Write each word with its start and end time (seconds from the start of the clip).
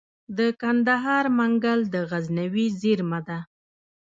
د 0.37 0.39
کندهار 0.61 1.25
منگل 1.39 1.79
د 1.93 1.95
غزنوي 2.09 2.67
زیرمه 2.81 3.19
ده 3.27 3.39